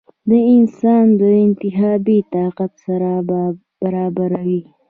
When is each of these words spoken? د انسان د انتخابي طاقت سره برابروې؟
د 0.29 0.31
انسان 0.55 1.05
د 1.21 1.23
انتخابي 1.45 2.17
طاقت 2.35 2.71
سره 2.85 3.09
برابروې؟ 3.81 4.61